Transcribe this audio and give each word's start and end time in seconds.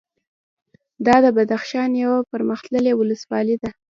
دا 1.05 1.15
د 1.23 1.25
بدخشان 1.37 1.89
یوه 2.03 2.19
پرمختللې 2.31 2.93
ولسوالي 2.95 3.55
ده 3.63 3.69